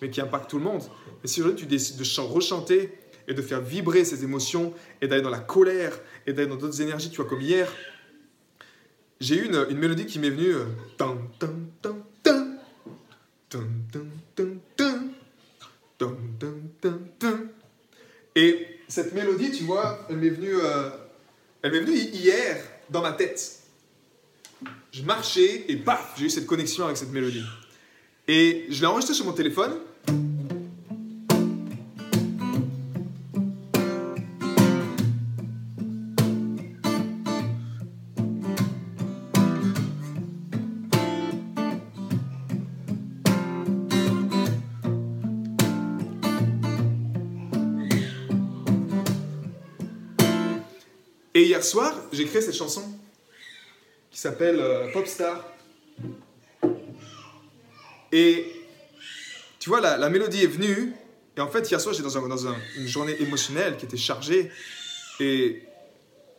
mais 0.00 0.10
qui 0.10 0.20
impacte 0.20 0.50
tout 0.50 0.58
le 0.58 0.64
monde. 0.64 0.82
Et 1.24 1.28
si 1.28 1.40
aujourd'hui 1.40 1.60
tu 1.60 1.66
décides 1.66 1.98
de 1.98 2.20
rechanter 2.20 2.92
et 3.28 3.34
de 3.34 3.42
faire 3.42 3.60
vibrer 3.60 4.04
ces 4.04 4.24
émotions 4.24 4.72
et 5.00 5.08
d'aller 5.08 5.22
dans 5.22 5.30
la 5.30 5.38
colère 5.38 5.98
et 6.26 6.32
d'aller 6.32 6.48
dans 6.48 6.56
d'autres 6.56 6.80
énergies, 6.80 7.10
tu 7.10 7.16
vois, 7.16 7.26
comme 7.26 7.40
hier, 7.40 7.72
j'ai 9.20 9.36
eu 9.36 9.46
une, 9.46 9.78
mélodie 9.78 10.06
qui 10.06 10.18
m'est 10.18 10.30
venue. 10.30 10.54
Euh, 10.54 10.66
et 18.34 18.66
cette 18.88 19.14
mélodie, 19.14 19.50
tu 19.52 19.64
vois, 19.64 20.06
elle 20.10 20.16
m'est 20.16 20.28
venue, 20.30 20.54
euh, 20.54 20.90
elle 21.62 21.72
m'est 21.72 21.80
venue 21.80 21.96
hier 21.96 22.58
dans 22.90 23.00
ma 23.00 23.12
tête. 23.12 23.62
Je 24.92 25.02
marchais 25.02 25.64
et 25.68 25.76
paf, 25.76 26.14
j'ai 26.18 26.26
eu 26.26 26.30
cette 26.30 26.46
connexion 26.46 26.84
avec 26.84 26.96
cette 26.96 27.12
mélodie. 27.12 27.44
Et 28.28 28.66
je 28.70 28.80
l'ai 28.80 28.86
enregistrée 28.86 29.14
sur 29.14 29.24
mon 29.24 29.32
téléphone. 29.32 29.78
Et 51.36 51.42
hier 51.42 51.62
soir, 51.62 51.94
j'ai 52.12 52.24
créé 52.24 52.40
cette 52.40 52.54
chanson 52.54 52.82
qui 54.10 54.18
s'appelle 54.18 54.58
euh, 54.58 54.90
Popstar. 54.90 55.44
Et 58.10 58.50
tu 59.58 59.68
vois, 59.68 59.82
la, 59.82 60.08
mélodie 60.08 60.44
est 60.44 60.46
venue. 60.46 60.94
Et 61.36 61.42
en 61.42 61.48
fait, 61.48 61.70
hier 61.70 61.78
soir, 61.78 61.94
j'étais 61.94 62.08
dans, 62.08 62.38
une 62.78 62.88
journée 62.88 63.20
émotionnelle 63.20 63.76
qui 63.76 63.84
était 63.84 63.98
chargée. 63.98 64.50
Et 65.20 65.62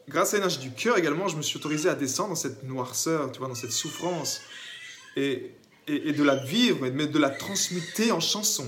grâce 0.10 0.34
à 0.34 0.38
l'énergie 0.38 0.58
du 0.58 0.72
cœur 0.72 0.98
également, 0.98 1.28
je 1.28 1.38
me 1.38 1.44
suis 1.44 1.58
autorisé 1.58 1.90
à 1.90 1.94
descendre 1.94 2.30
dans 2.30 2.36
cette 2.36 2.64
noirceur, 2.64 3.32
tu 3.32 3.38
vois, 3.38 3.50
dans 3.50 3.54
cette 3.54 3.74
souffrance, 3.74 4.42
et, 5.16 5.52
et, 5.86 6.12
de 6.12 6.24
la 6.24 6.38
vivre, 6.38 6.80
mais 6.92 7.06
de 7.06 7.20
la 7.20 7.30
transmuter 7.30 8.12
en 8.12 8.20
chanson, 8.20 8.66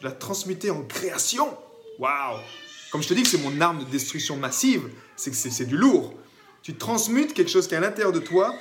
de 0.00 0.04
la 0.04 0.12
transmuter 0.12 0.68
en 0.68 0.82
création. 0.82 1.48
Waouh 1.98 2.42
Comme 2.96 3.02
je 3.02 3.08
te 3.08 3.12
dis 3.12 3.24
que 3.24 3.28
c'est 3.28 3.42
mon 3.42 3.60
arme 3.60 3.84
de 3.84 3.90
destruction 3.90 4.36
massive, 4.38 4.88
c'est 5.16 5.30
que 5.30 5.36
c'est 5.36 5.66
du 5.66 5.76
lourd. 5.76 6.14
Tu 6.62 6.76
transmutes 6.76 7.34
quelque 7.34 7.50
chose 7.50 7.68
qui 7.68 7.74
est 7.74 7.76
à 7.76 7.80
l'intérieur 7.80 8.10
de 8.10 8.20
toi, 8.20 8.54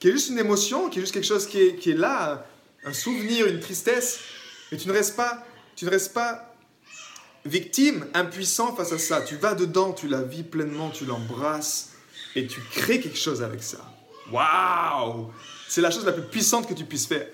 qui 0.00 0.08
est 0.08 0.10
juste 0.10 0.30
une 0.30 0.40
émotion, 0.40 0.88
qui 0.88 0.98
est 0.98 1.02
juste 1.02 1.14
quelque 1.14 1.22
chose 1.22 1.46
qui 1.46 1.60
est, 1.60 1.96
là, 1.96 2.44
un 2.84 2.92
souvenir, 2.92 3.46
une 3.46 3.60
tristesse, 3.60 4.18
mais 4.72 4.78
tu 4.78 4.88
ne 4.88 4.92
restes 4.92 5.14
pas, 5.14 5.46
tu 5.76 5.84
ne 5.84 5.90
restes 5.90 6.12
pas 6.12 6.52
victime, 7.44 8.08
impuissant 8.12 8.74
face 8.74 8.90
à 8.90 8.98
ça. 8.98 9.22
Tu 9.22 9.36
vas 9.36 9.54
dedans, 9.54 9.92
tu 9.92 10.08
la 10.08 10.22
vis 10.22 10.42
pleinement, 10.42 10.90
tu 10.90 11.04
l'embrasses 11.04 11.90
et 12.34 12.48
tu 12.48 12.60
crées 12.72 12.98
quelque 12.98 13.20
chose 13.20 13.40
avec 13.40 13.62
ça. 13.62 13.78
Waouh 14.32 15.30
C'est 15.68 15.80
la 15.80 15.92
chose 15.92 16.04
la 16.04 16.12
plus 16.12 16.24
puissante 16.24 16.68
que 16.68 16.74
tu 16.74 16.86
puisses 16.86 17.06
faire 17.06 17.28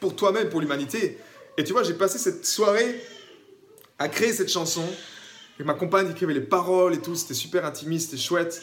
pour 0.00 0.16
toi-même, 0.16 0.48
pour 0.48 0.60
l'humanité. 0.60 1.18
Et 1.56 1.62
tu 1.62 1.72
vois, 1.72 1.84
j'ai 1.84 1.94
passé 1.94 2.18
cette 2.18 2.44
soirée 2.44 3.00
à 4.00 4.08
créer 4.08 4.32
cette 4.32 4.50
chanson. 4.50 4.84
Ma 5.62 5.74
compagne 5.74 6.10
écrivait 6.10 6.34
les 6.34 6.40
paroles 6.40 6.94
et 6.94 7.00
tout, 7.00 7.14
c'était 7.14 7.34
super 7.34 7.64
intimiste, 7.64 8.10
c'était 8.10 8.22
chouette. 8.22 8.62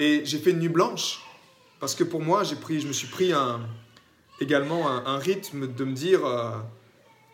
Et 0.00 0.22
j'ai 0.24 0.38
fait 0.38 0.50
une 0.50 0.60
nuit 0.60 0.68
blanche 0.68 1.20
parce 1.80 1.94
que 1.94 2.04
pour 2.04 2.20
moi, 2.20 2.44
j'ai 2.44 2.56
pris, 2.56 2.80
je 2.80 2.88
me 2.88 2.92
suis 2.92 3.08
pris 3.08 3.32
également 4.40 4.88
un, 4.88 5.18
rythme 5.18 5.72
de 5.72 5.84
me 5.84 5.94
dire 5.94 6.24
euh, 6.24 6.50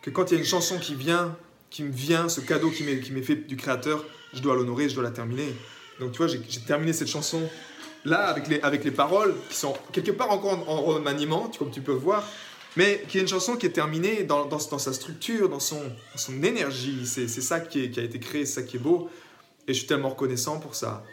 que 0.01 0.09
quand 0.09 0.31
il 0.31 0.35
y 0.35 0.37
a 0.37 0.39
une 0.39 0.45
chanson 0.45 0.77
qui 0.79 0.95
vient 0.95 1.35
qui 1.69 1.83
me 1.83 1.91
vient, 1.91 2.29
ce 2.29 2.39
cadeau 2.39 2.69
qui 2.69 2.83
m'est 2.83 3.21
fait 3.21 3.35
du 3.35 3.57
créateur, 3.57 4.05
je 4.33 4.39
dois 4.39 4.55
l'honorer, 4.55 4.87
je 4.87 4.95
dois 4.95 5.03
la 5.03 5.11
terminer. 5.11 5.53
Donc 5.99 6.13
tu 6.13 6.19
vois, 6.19 6.27
j'ai 6.27 6.39
terminé 6.61 6.93
cette 6.93 7.09
chanson 7.09 7.41
là 8.05 8.27
avec 8.27 8.47
les, 8.47 8.61
avec 8.61 8.85
les 8.85 8.91
paroles 8.91 9.35
qui 9.49 9.57
sont 9.57 9.73
quelque 9.91 10.11
part 10.11 10.31
encore 10.31 10.69
en, 10.69 10.81
remaniement, 10.81 11.51
comme 11.59 11.71
tu 11.71 11.81
peux 11.81 11.91
voir, 11.91 12.23
mais 12.75 13.03
qui 13.07 13.17
est 13.17 13.21
une 13.21 13.27
chanson 13.27 13.55
qui 13.55 13.65
est 13.65 13.71
terminée 13.71 14.23
dans, 14.23 14.45
dans, 14.45 14.59
sa 14.59 14.93
structure, 14.93 15.49
dans 15.49 15.59
son, 15.59 15.81
son 16.15 16.43
énergie. 16.43 17.05
C'est 17.05 17.27
ça 17.27 17.59
qui, 17.59 17.79
a 17.97 18.01
été 18.01 18.19
créé, 18.19 18.45
c'est 18.45 18.61
ça 18.61 18.63
qui 18.63 18.77
est 18.77 18.79
beau. 18.79 19.09
Et 19.67 19.73
je 19.73 19.79
suis 19.79 19.87
tellement 19.87 20.09
reconnaissant 20.09 20.59
pour 20.59 20.75
ça. 20.75 21.03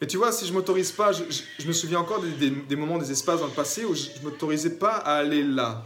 Mais 0.00 0.06
tu 0.06 0.16
vois, 0.16 0.32
si 0.32 0.46
je 0.46 0.52
m'autorise 0.52 0.92
pas, 0.92 1.12
je, 1.12 1.66
me 1.66 1.72
souviens 1.72 2.00
encore 2.00 2.20
des, 2.20 2.50
des, 2.50 2.76
moments, 2.76 2.98
des 2.98 3.10
espaces 3.10 3.40
dans 3.40 3.46
le 3.46 3.52
passé 3.52 3.84
où 3.84 3.94
je 3.94 4.08
ne 4.18 4.24
m'autorisais 4.24 4.76
pas 4.76 4.96
à 4.96 5.16
aller 5.16 5.42
là 5.42 5.84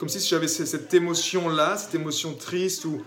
comme 0.00 0.08
si 0.08 0.26
j'avais 0.26 0.48
cette 0.48 0.94
émotion-là, 0.94 1.76
cette 1.76 1.94
émotion 1.94 2.32
triste 2.32 2.86
ou 2.86 3.04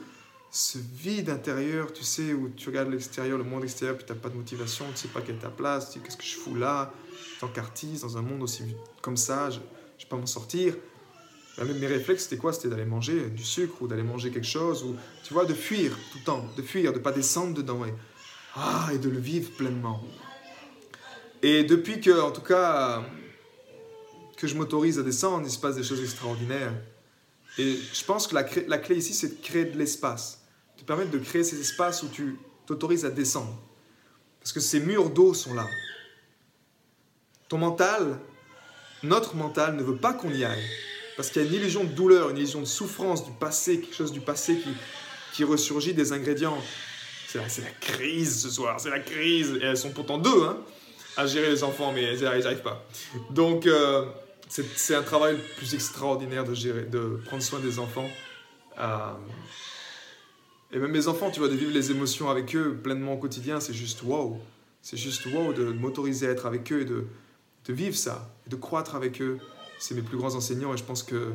ce 0.51 0.77
vide 0.77 1.31
intérieur, 1.31 1.91
tu 1.91 2.03
sais, 2.03 2.33
où 2.33 2.49
tu 2.49 2.69
regardes 2.69 2.91
l'extérieur, 2.91 3.39
le 3.39 3.43
monde 3.43 3.63
extérieur, 3.63 3.97
puis 3.97 4.05
tu 4.05 4.13
n'as 4.13 4.19
pas 4.19 4.29
de 4.29 4.35
motivation, 4.35 4.85
tu 4.85 4.91
ne 4.91 4.97
sais 4.97 5.07
pas 5.07 5.21
quelle 5.21 5.37
est 5.37 5.39
ta 5.39 5.49
place, 5.49 5.89
tu 5.89 5.97
dis 5.97 6.05
qu'est-ce 6.05 6.17
que 6.17 6.23
je 6.23 6.35
fous 6.35 6.53
là, 6.53 6.93
tant 7.39 7.47
qu'artiste, 7.47 8.03
dans 8.03 8.15
un 8.19 8.21
monde 8.21 8.43
aussi 8.43 8.63
comme 9.01 9.17
ça, 9.17 9.49
ne 10.05 10.09
vais 10.09 10.09
pas 10.09 10.17
m'en 10.17 10.25
sortir. 10.25 10.75
même 11.57 11.77
mes 11.77 11.87
réflexes, 11.87 12.23
c'était 12.23 12.37
quoi? 12.37 12.53
C'était 12.53 12.69
d'aller 12.69 12.85
manger 12.85 13.29
du 13.29 13.43
sucre 13.43 13.81
ou 13.81 13.87
d'aller 13.87 14.03
manger 14.03 14.31
quelque 14.31 14.47
chose, 14.47 14.83
ou 14.83 14.95
tu 15.23 15.33
vois, 15.33 15.45
de 15.45 15.53
fuir 15.53 15.91
tout 16.11 16.17
le 16.19 16.23
temps, 16.23 16.45
de 16.55 16.61
fuir, 16.61 16.93
de 16.93 16.99
pas 16.99 17.11
descendre 17.11 17.53
dedans 17.53 17.85
et, 17.85 17.93
ah, 18.55 18.89
et 18.93 18.97
de 18.97 19.09
le 19.09 19.19
vivre 19.19 19.51
pleinement. 19.51 20.03
Et 21.41 21.63
depuis 21.63 21.99
que, 21.99 22.21
en 22.21 22.31
tout 22.31 22.41
cas, 22.41 23.03
que 24.37 24.47
je 24.47 24.55
m'autorise 24.55 24.99
à 24.99 25.03
descendre, 25.03 25.45
il 25.45 25.51
se 25.51 25.59
passe 25.59 25.75
des 25.75 25.83
choses 25.83 26.01
extraordinaires. 26.01 26.73
Et 27.57 27.77
je 27.93 28.03
pense 28.05 28.27
que 28.27 28.35
la, 28.35 28.45
la 28.67 28.77
clé 28.77 28.97
ici, 28.97 29.13
c'est 29.13 29.39
de 29.39 29.41
créer 29.41 29.65
de 29.65 29.77
l'espace. 29.77 30.41
Te 30.77 30.83
permettre 30.83 31.11
de 31.11 31.19
créer 31.19 31.43
ces 31.43 31.59
espaces 31.59 32.01
où 32.03 32.07
tu 32.07 32.37
t'autorises 32.65 33.05
à 33.05 33.09
descendre. 33.09 33.61
Parce 34.39 34.51
que 34.51 34.59
ces 34.59 34.79
murs 34.79 35.09
d'eau 35.09 35.33
sont 35.33 35.53
là. 35.53 35.67
Ton 37.47 37.57
mental, 37.57 38.19
notre 39.03 39.35
mental 39.35 39.75
ne 39.75 39.83
veut 39.83 39.95
pas 39.95 40.13
qu'on 40.13 40.31
y 40.31 40.43
aille. 40.43 40.63
Parce 41.15 41.29
qu'il 41.29 41.41
y 41.43 41.45
a 41.45 41.47
une 41.47 41.53
illusion 41.53 41.83
de 41.83 41.91
douleur, 41.91 42.29
une 42.29 42.37
illusion 42.37 42.61
de 42.61 42.65
souffrance 42.65 43.25
du 43.25 43.31
passé, 43.31 43.79
quelque 43.79 43.95
chose 43.95 44.11
du 44.11 44.21
passé 44.21 44.57
qui, 44.57 44.69
qui 45.33 45.43
ressurgit 45.43 45.93
des 45.93 46.11
ingrédients. 46.11 46.57
C'est 47.27 47.61
la, 47.61 47.69
crise 47.81 48.43
ce 48.43 48.49
soir, 48.49 48.79
c'est 48.79 48.91
la 48.91 48.99
crise. 48.99 49.57
Et 49.59 49.65
elles 49.65 49.77
sont 49.77 49.89
pourtant 49.89 50.19
deux 50.19 50.43
hein, 50.43 50.57
à 51.17 51.25
gérer 51.25 51.49
les 51.49 51.63
enfants, 51.63 51.91
mais 51.91 52.03
elles 52.03 52.19
n'y 52.19 52.25
arrivent 52.25 52.61
pas. 52.61 52.85
Donc, 53.31 53.65
euh, 53.65 54.05
c'est 54.49 54.93
un 54.93 55.01
travail 55.01 55.37
plus 55.57 55.73
extraordinaire 55.73 56.43
de, 56.43 56.53
gérer, 56.53 56.83
de 56.83 57.19
prendre 57.25 57.41
soin 57.41 57.59
des 57.59 57.79
enfants. 57.79 58.07
Euh, 58.79 59.13
et 60.71 60.77
même 60.77 60.91
mes 60.91 61.07
enfants, 61.07 61.31
tu 61.31 61.39
vois, 61.39 61.49
de 61.49 61.55
vivre 61.55 61.73
les 61.73 61.91
émotions 61.91 62.29
avec 62.29 62.55
eux 62.55 62.75
pleinement 62.81 63.13
au 63.13 63.17
quotidien, 63.17 63.59
c'est 63.59 63.73
juste 63.73 64.03
wow. 64.03 64.39
C'est 64.81 64.97
juste 64.97 65.25
wow 65.25 65.53
de, 65.53 65.65
m'autoriser 65.65 66.27
à 66.27 66.31
être 66.31 66.45
avec 66.45 66.71
eux 66.71 66.81
et 66.81 66.85
de, 66.85 67.05
de 67.65 67.73
vivre 67.73 67.95
ça, 67.95 68.33
de 68.47 68.55
croître 68.55 68.95
avec 68.95 69.21
eux. 69.21 69.39
C'est 69.79 69.95
mes 69.95 70.01
plus 70.01 70.17
grands 70.17 70.35
enseignants 70.35 70.73
et 70.73 70.77
je 70.77 70.83
pense 70.83 71.03
que 71.03 71.33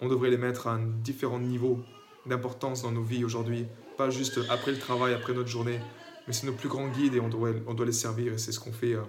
on 0.00 0.08
devrait 0.08 0.30
les 0.30 0.36
mettre 0.36 0.66
à 0.66 0.72
un 0.72 0.86
différent 0.86 1.38
niveau 1.38 1.80
d'importance 2.26 2.82
dans 2.82 2.92
nos 2.92 3.02
vies 3.02 3.24
aujourd'hui. 3.24 3.66
Pas 3.96 4.10
juste 4.10 4.40
après 4.50 4.72
le 4.72 4.78
travail, 4.78 5.14
après 5.14 5.34
notre 5.34 5.48
journée, 5.48 5.80
mais 6.26 6.32
c'est 6.32 6.46
nos 6.46 6.52
plus 6.52 6.68
grands 6.68 6.88
guides 6.88 7.14
et 7.14 7.20
on 7.20 7.28
doit, 7.28 7.86
les 7.86 7.92
servir 7.92 8.32
et 8.32 8.38
c'est 8.38 8.52
ce 8.52 8.60
qu'on 8.60 8.72
fait. 8.72 8.94
Euh, 8.94 9.02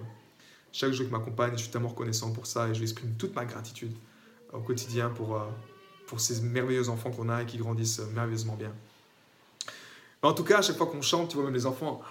chaque 0.72 0.92
jour 0.92 1.06
avec 1.06 1.12
ma 1.12 1.18
compagne, 1.18 1.52
je 1.52 1.62
suis 1.62 1.70
tellement 1.70 1.88
reconnaissant 1.88 2.32
pour 2.32 2.46
ça 2.46 2.68
et 2.68 2.74
je 2.74 2.80
lui 2.80 2.84
exprime 2.84 3.14
toute 3.16 3.34
ma 3.34 3.44
gratitude 3.44 3.92
au 4.52 4.60
quotidien 4.60 5.08
pour, 5.08 5.36
euh, 5.36 5.46
pour 6.06 6.20
ces 6.20 6.42
merveilleux 6.42 6.88
enfants 6.88 7.10
qu'on 7.10 7.28
a 7.28 7.42
et 7.42 7.46
qui 7.46 7.58
grandissent 7.58 8.00
merveilleusement 8.14 8.56
bien. 8.56 8.72
en 10.22 10.34
tout 10.34 10.44
cas, 10.44 10.58
à 10.58 10.62
chaque 10.62 10.76
fois 10.76 10.86
qu'on 10.86 11.02
chante, 11.02 11.30
tu 11.30 11.36
vois, 11.36 11.44
même 11.44 11.54
les 11.54 11.66
enfants, 11.66 12.02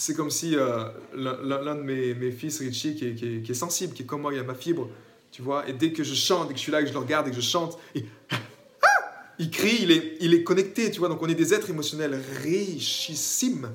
c'est 0.00 0.14
comme 0.14 0.30
si 0.30 0.56
euh, 0.56 0.84
l'un 1.14 1.74
de 1.74 1.82
mes, 1.82 2.32
fils, 2.32 2.60
Richie, 2.60 2.94
qui 2.94 3.04
est, 3.46 3.54
sensible, 3.54 3.92
qui 3.92 4.02
est 4.02 4.06
comme 4.06 4.22
moi, 4.22 4.32
il 4.32 4.38
a 4.38 4.42
ma 4.42 4.54
fibre, 4.54 4.88
tu 5.30 5.42
vois, 5.42 5.68
et 5.68 5.74
dès 5.74 5.92
que 5.92 6.02
je 6.02 6.14
chante, 6.14 6.50
et 6.50 6.54
que 6.54 6.58
je 6.58 6.62
suis 6.62 6.72
là, 6.72 6.80
et 6.80 6.84
que 6.84 6.88
je 6.88 6.94
le 6.94 7.00
regarde, 7.00 7.28
et 7.28 7.30
que 7.30 7.36
je 7.36 7.42
chante, 7.42 7.78
il, 7.94 8.06
il 9.38 9.50
crie, 9.50 9.76
il 9.82 9.90
est, 9.90 10.16
il 10.20 10.32
est 10.32 10.42
connecté, 10.42 10.90
tu 10.90 11.00
vois, 11.00 11.10
donc 11.10 11.22
on 11.22 11.28
est 11.28 11.34
des 11.34 11.52
êtres 11.52 11.68
émotionnels 11.68 12.18
richissimes. 12.42 13.70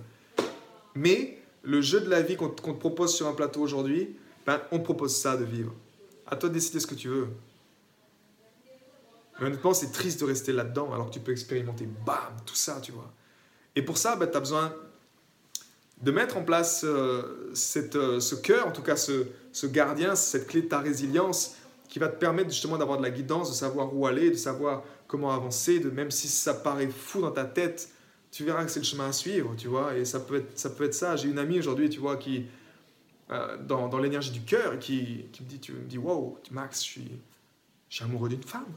Mais 0.95 1.37
le 1.61 1.79
jeu 1.81 2.01
de 2.01 2.09
la 2.09 2.23
vie 2.23 2.37
qu'on 2.37 2.49
te 2.49 2.71
propose 2.71 3.13
sur 3.13 3.27
un 3.27 3.33
plateau 3.33 3.61
aujourd'hui, 3.61 4.15
ben, 4.47 4.59
on 4.71 4.79
te 4.79 4.83
propose 4.83 5.15
ça 5.15 5.37
de 5.37 5.45
vivre. 5.45 5.75
À 6.25 6.35
toi 6.37 6.49
de 6.49 6.55
décider 6.55 6.79
ce 6.79 6.87
que 6.87 6.95
tu 6.95 7.07
veux. 7.07 7.27
Mais 9.39 9.45
honnêtement, 9.45 9.75
c'est 9.75 9.91
triste 9.91 10.21
de 10.21 10.25
rester 10.25 10.53
là-dedans 10.53 10.91
alors 10.91 11.09
que 11.09 11.13
tu 11.13 11.19
peux 11.19 11.33
expérimenter, 11.33 11.87
bam, 12.03 12.35
tout 12.47 12.55
ça, 12.55 12.79
tu 12.81 12.93
vois. 12.93 13.13
Et 13.75 13.83
pour 13.83 13.99
ça, 13.99 14.15
ben, 14.15 14.27
tu 14.27 14.35
as 14.35 14.39
besoin 14.39 14.73
de 16.01 16.11
mettre 16.11 16.37
en 16.37 16.43
place 16.43 16.83
euh, 16.83 17.51
cette, 17.53 17.95
euh, 17.95 18.19
ce 18.19 18.35
cœur, 18.35 18.67
en 18.67 18.71
tout 18.71 18.81
cas 18.81 18.95
ce, 18.95 19.27
ce, 19.51 19.65
gardien, 19.65 20.15
cette 20.15 20.47
clé 20.47 20.61
de 20.61 20.67
ta 20.67 20.79
résilience 20.79 21.55
qui 21.87 21.99
va 21.99 22.09
te 22.09 22.17
permettre 22.17 22.49
justement 22.49 22.77
d'avoir 22.77 22.97
de 22.97 23.03
la 23.03 23.11
guidance, 23.11 23.49
de 23.49 23.55
savoir 23.55 23.95
où 23.95 24.05
aller, 24.05 24.29
de 24.29 24.35
savoir 24.35 24.83
comment 25.07 25.31
avancer, 25.31 25.79
de 25.79 25.89
même 25.89 26.11
si 26.11 26.27
ça 26.27 26.53
paraît 26.53 26.87
fou 26.87 27.21
dans 27.21 27.31
ta 27.31 27.45
tête, 27.45 27.89
tu 28.31 28.43
verras 28.43 28.65
que 28.65 28.71
c'est 28.71 28.81
le 28.81 28.85
chemin 28.85 29.07
à 29.07 29.13
suivre, 29.13 29.55
tu 29.55 29.69
vois, 29.69 29.95
et 29.95 30.03
ça 30.03 30.19
peut 30.19 30.43
être 30.59 30.93
ça. 30.93 31.15
J'ai 31.15 31.29
une 31.29 31.39
amie 31.39 31.57
aujourd'hui, 31.59 31.89
tu 31.89 31.99
vois, 31.99 32.17
qui, 32.17 32.47
euh, 33.31 33.57
dans, 33.57 33.87
dans 33.87 33.97
l'énergie 33.97 34.31
du 34.31 34.41
cœur, 34.41 34.77
qui, 34.77 35.25
qui, 35.31 35.41
me 35.41 35.47
dit, 35.47 35.59
tu 35.59 35.71
me 35.71 35.85
dis, 35.85 35.97
wow, 35.97 36.37
Max, 36.51 36.79
je 36.81 36.83
suis, 36.83 37.11
je 37.89 37.95
suis 37.95 38.03
amoureux 38.03 38.29
d'une 38.29 38.43
femme. 38.43 38.67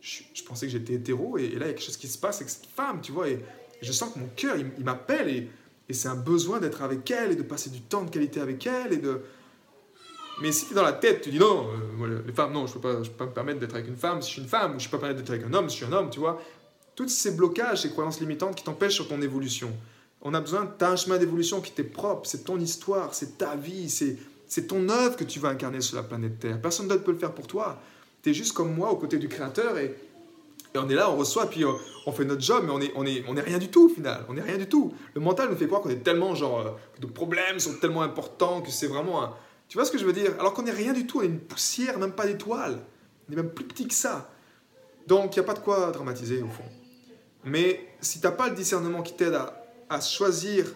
Je, 0.00 0.42
pensais 0.44 0.66
que 0.66 0.72
j'étais 0.72 0.94
hétéro, 0.94 1.38
et, 1.38 1.50
là, 1.50 1.50
il 1.50 1.58
y 1.60 1.62
a 1.62 1.66
quelque 1.68 1.82
chose 1.82 1.96
qui 1.96 2.08
se 2.08 2.18
passe 2.18 2.38
avec 2.38 2.50
cette 2.50 2.66
femme, 2.66 3.00
tu 3.00 3.12
vois, 3.12 3.28
et, 3.28 3.44
je 3.80 3.92
sens 3.92 4.12
que 4.12 4.18
mon 4.18 4.28
cœur, 4.36 4.56
il, 4.58 4.84
m'appelle, 4.84 5.48
et 5.90 5.92
c'est 5.92 6.08
un 6.08 6.16
besoin 6.16 6.60
d'être 6.60 6.82
avec 6.82 7.10
elle, 7.10 7.32
et 7.32 7.36
de 7.36 7.42
passer 7.42 7.68
du 7.68 7.82
temps 7.82 8.04
de 8.04 8.10
qualité 8.10 8.40
avec 8.40 8.66
elle, 8.66 8.92
et 8.92 8.98
de... 8.98 9.20
Mais 10.40 10.52
si 10.52 10.64
tu 10.64 10.72
es 10.72 10.74
dans 10.74 10.82
la 10.82 10.94
tête, 10.94 11.20
tu 11.20 11.30
dis 11.30 11.38
non, 11.38 11.66
euh, 12.00 12.22
les 12.26 12.32
femmes, 12.32 12.52
non, 12.52 12.66
je 12.66 12.76
ne 12.76 12.80
peux, 12.80 13.02
peux 13.02 13.10
pas 13.10 13.26
me 13.26 13.32
permettre 13.32 13.60
d'être 13.60 13.74
avec 13.74 13.88
une 13.88 13.96
femme 13.96 14.22
si 14.22 14.28
je 14.28 14.32
suis 14.34 14.42
une 14.42 14.48
femme, 14.48 14.76
ou 14.76 14.78
je 14.78 14.86
ne 14.86 14.90
peux 14.90 14.98
pas 14.98 15.08
me 15.08 15.12
permettre 15.12 15.20
d'être 15.20 15.38
avec 15.38 15.52
un 15.52 15.54
homme 15.54 15.68
si 15.68 15.78
je 15.78 15.84
suis 15.84 15.92
un 15.92 15.96
homme, 15.96 16.08
tu 16.08 16.20
vois 16.20 16.40
tous 17.00 17.08
ces 17.08 17.32
blocages, 17.32 17.82
ces 17.82 17.90
croyances 17.90 18.20
limitantes 18.20 18.54
qui 18.54 18.64
t'empêchent 18.64 18.96
sur 18.96 19.08
ton 19.08 19.22
évolution. 19.22 19.72
On 20.20 20.34
a 20.34 20.40
besoin, 20.40 20.70
tu 20.78 20.84
as 20.84 20.90
un 20.90 20.96
chemin 20.96 21.16
d'évolution 21.16 21.62
qui 21.62 21.72
t'est 21.72 21.82
propre, 21.82 22.28
c'est 22.28 22.44
ton 22.44 22.58
histoire, 22.58 23.14
c'est 23.14 23.38
ta 23.38 23.56
vie, 23.56 23.88
c'est 23.88 24.66
ton 24.66 24.86
œuvre 24.90 25.16
que 25.16 25.24
tu 25.24 25.38
vas 25.38 25.48
incarner 25.48 25.80
sur 25.80 25.96
la 25.96 26.02
planète 26.02 26.38
Terre. 26.38 26.60
Personne 26.60 26.88
d'autre 26.88 27.04
peut 27.04 27.12
le 27.12 27.18
faire 27.18 27.32
pour 27.32 27.46
toi. 27.46 27.80
Tu 28.22 28.30
es 28.30 28.34
juste 28.34 28.52
comme 28.52 28.74
moi 28.74 28.90
aux 28.90 28.96
côtés 28.96 29.18
du 29.18 29.28
Créateur 29.28 29.78
et, 29.78 29.96
et 30.74 30.78
on 30.78 30.88
est 30.88 30.94
là, 30.94 31.10
on 31.10 31.16
reçoit, 31.16 31.46
puis 31.50 31.64
on, 31.64 31.76
on, 32.06 32.12
fait 32.12 32.24
notre 32.24 32.42
job, 32.42 32.62
mais 32.64 32.72
on 32.72 32.80
est, 32.80 32.92
on, 32.94 33.04
est, 33.04 33.24
on 33.26 33.36
est 33.36 33.40
rien 33.40 33.58
du 33.58 33.68
tout 33.68 33.86
au 33.86 33.88
final. 33.88 34.24
On 34.28 34.36
est 34.36 34.42
rien 34.42 34.56
du 34.56 34.68
tout. 34.68 34.94
Le 35.14 35.20
mental 35.20 35.48
nous 35.50 35.56
fait 35.56 35.66
croire 35.66 35.82
qu'on 35.82 35.90
est 35.90 36.04
tellement, 36.04 36.34
genre, 36.34 36.60
euh, 36.60 36.70
que 36.96 37.02
nos 37.02 37.12
problèmes 37.12 37.58
sont 37.58 37.74
tellement 37.74 38.02
importants, 38.02 38.62
que 38.62 38.70
c'est 38.70 38.86
vraiment. 38.86 39.34
Tu 39.68 39.76
vois 39.76 39.84
ce 39.84 39.90
que 39.90 39.98
je 39.98 40.04
veux 40.04 40.12
dire? 40.12 40.32
Alors 40.38 40.54
qu'on 40.54 40.62
n'est 40.62 40.70
rien 40.70 40.92
du 40.92 41.06
tout, 41.06 41.18
on 41.18 41.22
est 41.22 41.26
une 41.26 41.40
poussière, 41.40 41.98
même 41.98 42.12
pas 42.12 42.26
d'étoile. 42.26 42.78
On 43.28 43.32
est 43.32 43.36
même 43.36 43.50
plus 43.50 43.64
petit 43.64 43.88
que 43.88 43.94
ça. 43.94 44.30
Donc, 45.06 45.34
il 45.34 45.40
n'y 45.40 45.44
a 45.44 45.46
pas 45.46 45.54
de 45.54 45.60
quoi 45.60 45.90
dramatiser 45.90 46.42
au 46.42 46.48
fond. 46.48 46.64
Mais 47.44 47.88
si 48.00 48.20
tu 48.20 48.26
n'as 48.26 48.32
pas 48.32 48.48
le 48.48 48.54
discernement 48.54 49.02
qui 49.02 49.14
t'aide 49.14 49.38
à, 49.88 50.00
choisir 50.00 50.66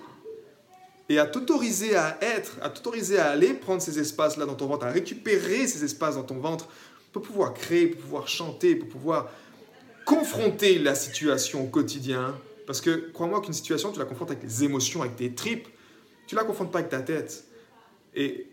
et 1.08 1.18
à 1.18 1.26
t'autoriser 1.26 1.94
à 1.94 2.18
être, 2.20 2.56
à 2.62 2.70
t'autoriser 2.70 3.18
à 3.18 3.30
aller 3.30 3.54
prendre 3.54 3.80
ces 3.80 3.98
espaces-là 3.98 4.46
dans 4.46 4.54
ton 4.54 4.66
ventre, 4.66 4.86
à 4.86 4.90
récupérer 4.90 5.68
ces 5.68 5.84
espaces 5.84 6.16
dans 6.16 6.22
ton 6.22 6.38
ventre 6.38 6.68
pour 7.12 7.22
pouvoir 7.22 7.54
créer, 7.54 7.86
pour 7.86 8.00
pouvoir 8.00 8.28
chanter, 8.28 8.74
pour 8.74 8.88
pouvoir 8.88 9.30
confronter 10.04 10.78
la 10.78 10.94
situation 10.94 11.64
au 11.64 11.66
quotidien. 11.66 12.34
Parce 12.66 12.80
que 12.80 13.10
crois-moi 13.12 13.40
qu'une 13.40 13.52
situation, 13.52 13.92
tu 13.92 13.98
la 13.98 14.04
confrontes 14.04 14.30
avec 14.30 14.42
les 14.42 14.64
émotions, 14.64 15.02
avec 15.02 15.16
tes 15.16 15.34
tripes. 15.34 15.68
Tu 16.26 16.34
la 16.34 16.44
confonds 16.44 16.66
pas 16.66 16.78
avec 16.78 16.90
ta 16.90 17.00
tête. 17.00 17.44
Et 18.14 18.46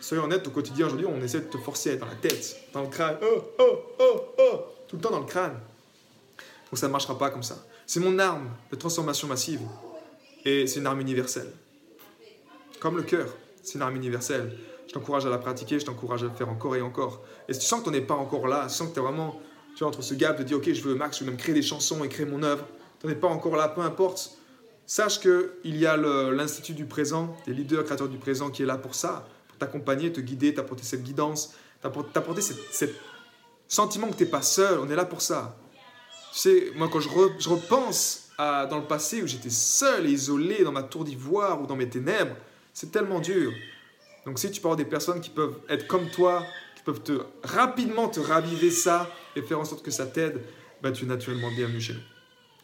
soyons 0.00 0.24
honnêtes, 0.24 0.46
au 0.46 0.50
quotidien 0.50 0.86
aujourd'hui, 0.86 1.06
on 1.06 1.20
essaie 1.22 1.40
de 1.40 1.46
te 1.46 1.58
forcer 1.58 1.90
à 1.90 1.92
être 1.94 2.00
dans 2.00 2.06
la 2.06 2.14
tête, 2.14 2.56
dans 2.72 2.82
le 2.82 2.88
crâne. 2.88 3.16
Oh, 3.22 3.42
oh, 3.58 3.78
oh, 4.38 4.60
tout 4.86 4.96
le 4.96 5.02
temps 5.02 5.10
dans 5.10 5.20
le 5.20 5.26
crâne. 5.26 5.58
Donc 6.70 6.78
ça 6.78 6.86
ne 6.86 6.92
marchera 6.92 7.18
pas 7.18 7.30
comme 7.30 7.42
ça. 7.42 7.66
C'est 7.86 8.00
mon 8.00 8.18
arme 8.18 8.50
de 8.70 8.76
transformation 8.76 9.26
massive. 9.26 9.60
Et 10.44 10.66
c'est 10.66 10.78
une 10.78 10.86
arme 10.86 11.00
universelle. 11.00 11.52
Comme 12.78 12.96
le 12.96 13.02
cœur, 13.02 13.28
c'est 13.62 13.74
une 13.74 13.82
arme 13.82 13.96
universelle. 13.96 14.56
Je 14.86 14.92
t'encourage 14.92 15.26
à 15.26 15.30
la 15.30 15.38
pratiquer, 15.38 15.78
je 15.78 15.84
t'encourage 15.84 16.22
à 16.22 16.26
le 16.26 16.32
faire 16.32 16.48
encore 16.48 16.76
et 16.76 16.80
encore. 16.80 17.22
Et 17.48 17.52
si 17.52 17.60
tu 17.60 17.66
sens 17.66 17.80
que 17.80 17.84
tu 17.84 17.90
n'en 17.90 17.96
es 17.96 18.00
pas 18.00 18.14
encore 18.14 18.46
là, 18.46 18.66
tu 18.68 18.74
sens 18.74 18.88
que 18.88 18.94
tu 18.94 19.00
es 19.00 19.02
vraiment 19.02 19.40
tu 19.74 19.80
vois, 19.80 19.88
entre 19.88 20.02
ce 20.02 20.14
gap 20.14 20.38
de 20.38 20.42
dire, 20.42 20.56
ok, 20.56 20.72
je 20.72 20.82
veux 20.82 20.94
max, 20.94 21.18
je 21.18 21.24
veux 21.24 21.30
même 21.30 21.38
créer 21.38 21.54
des 21.54 21.62
chansons 21.62 22.02
et 22.04 22.08
créer 22.08 22.26
mon 22.26 22.42
œuvre, 22.42 22.66
tu 23.00 23.06
n'en 23.06 23.12
es 23.12 23.16
pas 23.16 23.28
encore 23.28 23.56
là, 23.56 23.68
peu 23.68 23.80
importe. 23.80 24.36
Sache 24.86 25.20
qu'il 25.20 25.76
y 25.76 25.86
a 25.86 25.96
l'Institut 25.96 26.74
du 26.74 26.84
présent, 26.84 27.36
des 27.46 27.54
leaders 27.54 27.84
créateurs 27.84 28.08
du 28.08 28.18
présent 28.18 28.50
qui 28.50 28.62
est 28.62 28.66
là 28.66 28.76
pour 28.76 28.94
ça, 28.94 29.26
pour 29.48 29.56
t'accompagner, 29.56 30.12
te 30.12 30.20
guider, 30.20 30.52
t'apporter 30.52 30.82
cette 30.82 31.02
guidance, 31.02 31.54
t'apporter 31.80 32.42
ce 32.42 32.86
sentiment 33.68 34.08
que 34.08 34.16
tu 34.16 34.24
n'es 34.24 34.28
pas 34.28 34.42
seul, 34.42 34.80
on 34.80 34.90
est 34.90 34.96
là 34.96 35.04
pour 35.04 35.22
ça. 35.22 35.56
Tu 36.32 36.38
sais, 36.40 36.72
moi 36.74 36.88
quand 36.92 37.00
je, 37.00 37.08
repense 37.08 38.30
à, 38.36 38.66
dans 38.66 38.78
le 38.78 38.84
passé 38.84 39.22
où 39.22 39.26
j'étais 39.26 39.50
seul 39.50 40.06
et 40.06 40.10
isolé 40.10 40.64
dans 40.64 40.72
ma 40.72 40.82
tour 40.82 41.04
d'ivoire 41.04 41.62
ou 41.62 41.66
dans 41.66 41.76
mes 41.76 41.88
ténèbres, 41.88 42.34
c'est 42.74 42.90
tellement 42.90 43.20
dur. 43.20 43.52
Donc 44.26 44.38
si 44.38 44.50
tu 44.50 44.58
avoir 44.58 44.76
des 44.76 44.84
personnes 44.84 45.20
qui 45.20 45.30
peuvent 45.30 45.56
être 45.68 45.86
comme 45.86 46.10
toi, 46.10 46.44
qui 46.76 46.82
peuvent 46.82 47.02
te 47.02 47.20
rapidement 47.44 48.08
te 48.08 48.20
raviver 48.20 48.70
ça 48.70 49.08
et 49.36 49.42
faire 49.42 49.60
en 49.60 49.64
sorte 49.64 49.84
que 49.84 49.90
ça 49.90 50.06
t'aide, 50.06 50.40
bah, 50.82 50.92
tu 50.92 51.04
es 51.04 51.08
naturellement 51.08 51.50
bienvenu 51.50 51.80
chez 51.80 51.94
nous. 51.94 52.00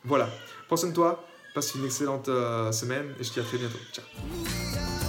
Voilà, 0.05 0.29
pense 0.69 0.85
à 0.85 0.93
toi, 0.93 1.25
passe 1.55 1.75
une 1.75 1.85
excellente 1.85 2.29
euh, 2.29 2.71
semaine 2.73 3.15
et 3.19 3.25
je 3.25 3.31
te 3.31 3.35
dis 3.35 3.41
à 3.41 3.45
très 3.45 3.59
bientôt. 3.59 3.79
Ciao 3.93 4.66